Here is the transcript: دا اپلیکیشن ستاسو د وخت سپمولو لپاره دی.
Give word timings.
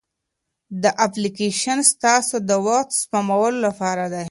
دا 0.81 0.89
اپلیکیشن 1.05 1.79
ستاسو 1.91 2.35
د 2.49 2.51
وخت 2.67 2.89
سپمولو 3.01 3.59
لپاره 3.67 4.05
دی. 4.11 4.19